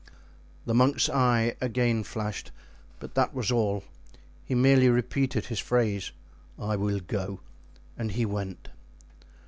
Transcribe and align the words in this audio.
The 0.65 0.73
monk's 0.73 1.09
eye 1.11 1.55
again 1.61 2.03
flashed, 2.03 2.49
but 2.99 3.13
that 3.13 3.35
was 3.35 3.51
all; 3.51 3.83
he 4.43 4.55
merely 4.55 4.89
repeated 4.89 5.45
his 5.45 5.59
phrase, 5.59 6.11
"I 6.57 6.75
will 6.75 7.01
go,"—and 7.01 8.13
he 8.13 8.25
went. 8.25 8.69